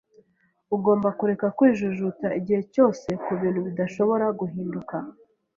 Ugomba 0.75 1.07
kureka 1.17 1.47
kwijujuta 1.57 2.27
igihe 2.39 2.61
cyose 2.73 3.07
kubintu 3.23 3.59
bidashobora 3.67 4.25
guhinduka. 4.39 4.95